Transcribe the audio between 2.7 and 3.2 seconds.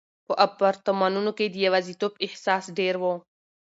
ډېر و.